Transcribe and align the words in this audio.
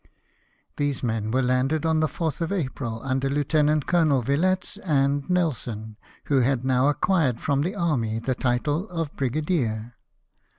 These 0.77 1.03
men 1.03 1.29
were 1.29 1.43
landed 1.43 1.85
on 1.85 1.99
the 1.99 2.07
4th 2.07 2.41
of 2.41 2.51
April, 2.51 3.01
under 3.03 3.29
Lieutenant 3.29 3.85
Colonel 3.85 4.23
Villettes 4.23 4.77
and 4.83 5.29
Nelson, 5.29 5.95
who 6.25 6.39
had 6.39 6.65
now 6.65 6.87
acquired 6.87 7.39
from 7.39 7.61
the 7.61 7.75
army 7.75 8.17
the 8.17 8.33
title 8.33 8.89
of 8.89 9.15
brigadier. 9.15 9.93